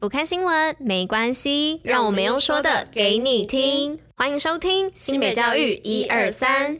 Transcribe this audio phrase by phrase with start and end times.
[0.00, 3.98] 不看新闻没关系，让我们用说的给你听。
[4.16, 6.78] 欢迎收听新北教育一二三。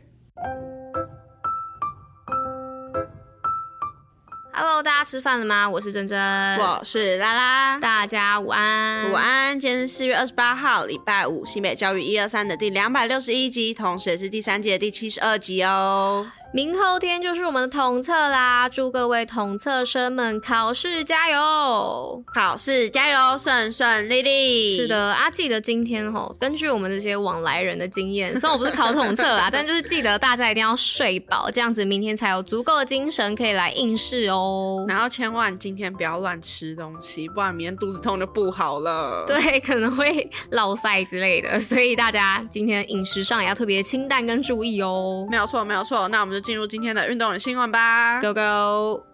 [4.54, 5.68] Hello，大家吃饭了吗？
[5.68, 6.18] 我是珍珍，
[6.58, 9.60] 我是拉拉，大家午安，午安。
[9.60, 16.26] 今天是四月二十八号，礼拜五，新北教育一二三的第两百六十一集，同时也是第三季的第七十二集哦。
[16.52, 24.74] 明后天就是我们的统测啦，祝各位统测生们考试加油，考试加油，顺顺利利。
[24.74, 34.84] 是的，啊，记得今天吼，根据我们这些往来人的经验， 虽然我不是考统测啦，但就是记得大家一定要睡饱，这样子明天才有足够的精神可以来应试哦。
[34.88, 39.24] 然后千万今天不要乱吃东西，不然明天肚子痛就不好了。
[39.24, 45.24] 对，可能会落赛之类的，所以大家今天饮食上也要特别清淡跟注意哦。
[45.30, 46.39] 没有错，没有错，那我们就。
[46.40, 49.04] 进入今天的运动与新闻吧，Go Go！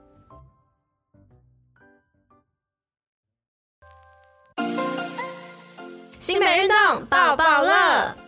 [6.18, 8.25] 新北运动爆爆乐。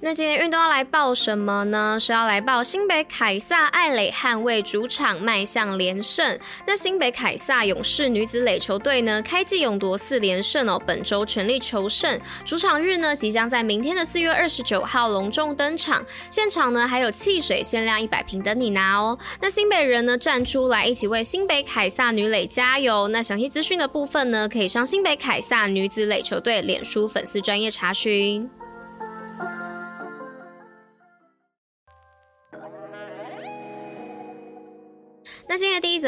[0.00, 1.98] 那今天运动要来报什么呢？
[2.00, 6.38] 是要来报新北凯撒艾蕾捍卫主场迈向连胜。
[6.64, 12.18] 那新北凯撒勇士女子垒球队呢，开季勇夺四连胜哦，本周全力求胜。
[12.44, 19.18] 主场日呢，即将在明天的四月二十九号隆重登场，现场呢还有汽水限量一百瓶等你拿哦。
[19.40, 23.08] 那新北人呢站出来，一起为新北凯撒女垒加油。
[23.08, 28.48] 那详细资讯的部分呢，可以上新北凯撒女子垒球队脸书粉丝专业查询。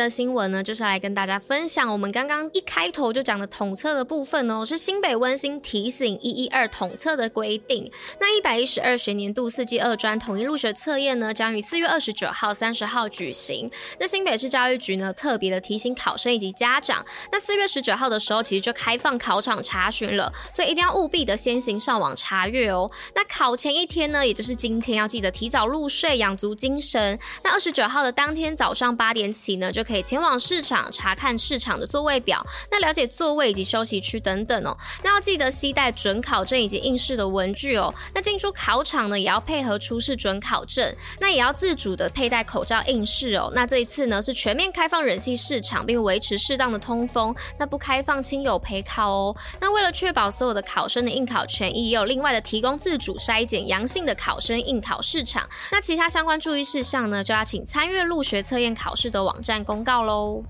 [0.01, 7.91] 的新闻呢，就是来跟大家分享我们刚刚一开头就讲的统测的部分哦，是新北温馨提醒一一二统测的规定。
[8.19, 13.71] 那一百一十二学年度四季二专统一入学测验呢，将于四月二十九号、三十号举行。
[13.99, 22.91] 那新北市教育局呢，特别的提醒考生以及家长，那四月十九号的时候，其实就开放考场查询了，所以一定要务必的先行上网查阅哦。
[23.15, 27.19] 那考前一天呢，也就是今天，要记得提早入睡，养足精神。
[27.45, 34.77] 那二十九号的当天早上八点起呢，就可以前往市场查看市场的座位表，那了解座位以及休息区等等哦。
[35.03, 37.93] 那要记得携带准考证以及应试的文具哦。
[38.15, 43.51] 那进出考场呢，也要配合出示准考证，那也要自主的佩戴口罩应试哦。
[43.53, 49.37] 那这一次呢，是全面开放人气市场，并维持适当的通风，那不开放亲友陪考哦。
[49.61, 55.49] 那为了确保所有的考生的应考权益，也有另外的提供自主筛检阳性的考生应考市场。
[55.73, 60.43] 那其他相关注意事项呢，就要请参阅入学测验考试的网站公告喽。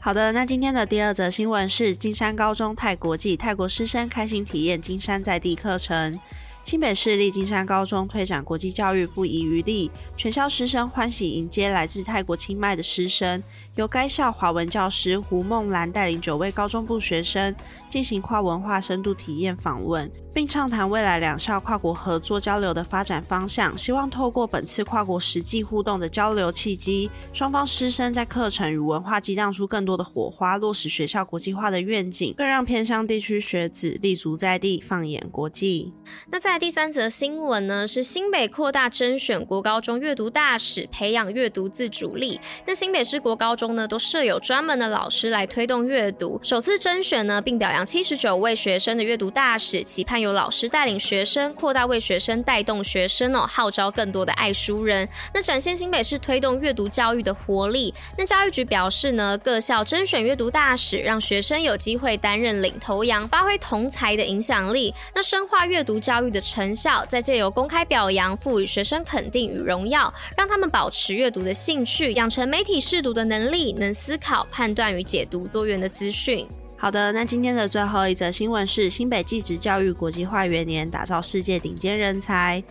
[0.00, 6.18] 好的，那今天的第二则新闻是金山高中泰国际，泰国师生开心体验金山在地课程。
[6.66, 13.40] 新北市立金山高中推展国际教育不遗余力，全校师生欢喜迎接来自泰国清迈的师生，
[13.76, 17.54] 由该校华文教师胡梦兰带领九位高中部学生
[17.88, 23.78] 进行跨文化深度体验访问，并畅谈未来两校跨国合作交流的发展方向。
[23.78, 35.92] 希望透过本次跨国实际互动的交流契机，双方师生在课程与文化激荡出更多的火花，落实学校国际化的愿景，更让偏乡地区学子立足在地，放眼国际。
[36.28, 42.40] 那在第三则新闻呢，是新北扩大甄选国高中阅读大使，培养阅读自主力。
[42.66, 46.40] 那新北市国高中呢，都设有专门的老师来推动阅读。
[46.42, 55.06] 首次甄选呢，并表扬七十九位学生的阅读大使，期盼由老师带领学生，扩大为学生带动学生哦，号召更多的爱书人。
[55.34, 57.92] 那展现新北市推动阅读教育的活力。
[58.16, 64.94] 那教育局表示呢，各校甄选阅读大使，让学生有机会担任领头羊，发挥同侪的影响力。
[65.14, 66.42] 那深化阅读教育的。
[66.46, 76.46] 成效，再借由公开表扬，赋予学生肯定与荣耀，让他们保持阅读的兴趣，养成媒体试读的能力，能思考、判断与解读多元的资讯。
[76.78, 82.62] 好的，那今天的最后一则新闻是新北技职教育国际化元年，打造世界顶尖人才。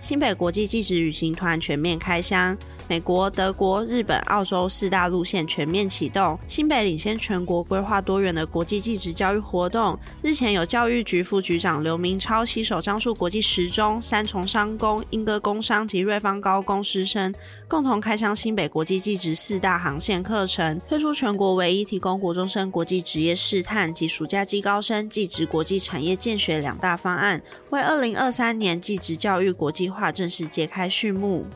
[0.00, 2.56] 新北国际技职旅行团全面开箱，
[2.88, 6.38] 美国、德国、日本、澳洲四大路线全面启动。
[6.48, 9.98] 新北领先全国规划多元的国际技职教育活动。
[10.22, 17.34] 日前有教育局副局长刘明超携手樟树国际实中、三重商工、莺歌工商及瑞芳高工师生，
[17.68, 31.46] 共同开箱新北国际技职四大航线课程，推出全国唯一提供国中生国际职业试探及暑假季高生技职国际产业见学两大方案，为二零二三年技职教育国际化正式揭开序幕。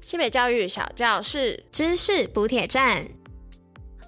[0.00, 3.06] 西北教育小教室知识补铁站。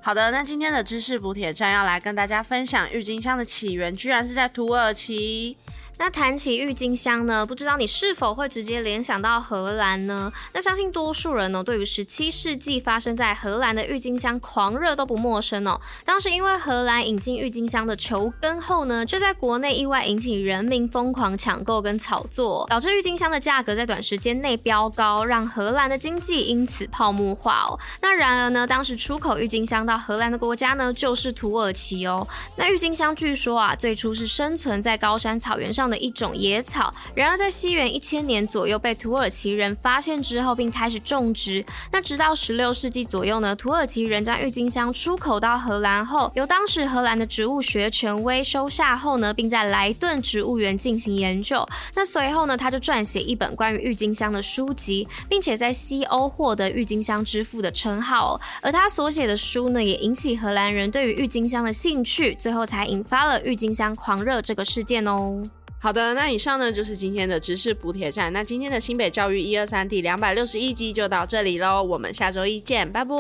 [0.03, 5.57] 好的，那今天的知识补铁站要来跟大家分享郁金香的起源，居然是在土耳其。
[6.03, 10.33] 那谈起郁金香呢，不知道你是否会直接联想到荷兰呢？
[10.53, 15.81] 那相信多数人呢，对于十七世纪发生在荷兰的郁金香狂热都不陌生哦。
[16.05, 27.79] 当时因为荷兰引进郁金香的球根后呢，就在国内意外引起人民疯狂抢购跟炒作，导致郁金香的价格在短时间内飙高，让荷兰的经济因此泡沫化哦。
[28.01, 32.27] 那然而呢，当时出口郁金香到荷兰的国家呢，就是土耳其哦。
[32.57, 41.65] 那郁金香据说啊，最初是生存在高山草原上一种野草，然而在西元一千年左右被土耳其人发现之后，并开始种植。
[41.91, 51.67] 那直到十六世纪左右呢，土耳其人将郁金香出口到荷兰后，由当时荷兰的植物学权威收下后呢，并在莱顿植物园进行研究。
[51.95, 58.41] 那随后呢，他就撰写一本关于郁金香的书籍，并且在西欧获得郁金香之父的称号。
[58.61, 65.43] 而他所写的书呢，也引起荷兰人对于郁金香的兴趣，最后才引发了郁金香狂热这个事件哦。
[65.83, 68.33] 好的，那以上呢就是今天的知识补铁站。
[68.33, 73.17] 那今天的新北教育一二三第两百六十一集就到这里喽，我们下周一见，拜拜，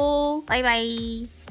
[0.46, 1.41] 拜拜。